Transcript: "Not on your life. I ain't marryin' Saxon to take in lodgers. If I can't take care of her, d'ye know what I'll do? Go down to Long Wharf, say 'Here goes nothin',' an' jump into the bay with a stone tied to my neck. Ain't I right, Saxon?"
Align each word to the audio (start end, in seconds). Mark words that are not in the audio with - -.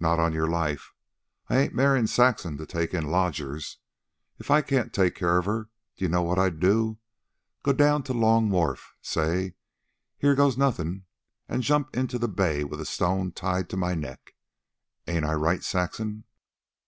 "Not 0.00 0.18
on 0.18 0.32
your 0.32 0.48
life. 0.48 0.92
I 1.48 1.56
ain't 1.56 1.72
marryin' 1.72 2.08
Saxon 2.08 2.56
to 2.56 2.66
take 2.66 2.92
in 2.92 3.12
lodgers. 3.12 3.78
If 4.40 4.50
I 4.50 4.60
can't 4.60 4.92
take 4.92 5.14
care 5.14 5.38
of 5.38 5.44
her, 5.44 5.68
d'ye 5.96 6.08
know 6.08 6.22
what 6.22 6.36
I'll 6.36 6.50
do? 6.50 6.98
Go 7.62 7.72
down 7.72 8.02
to 8.02 8.12
Long 8.12 8.50
Wharf, 8.50 8.96
say 9.00 9.54
'Here 10.18 10.34
goes 10.34 10.56
nothin',' 10.58 11.04
an' 11.48 11.62
jump 11.62 11.96
into 11.96 12.18
the 12.18 12.26
bay 12.26 12.64
with 12.64 12.80
a 12.80 12.84
stone 12.84 13.30
tied 13.30 13.70
to 13.70 13.76
my 13.76 13.94
neck. 13.94 14.32
Ain't 15.06 15.24
I 15.24 15.34
right, 15.34 15.62
Saxon?" 15.62 16.24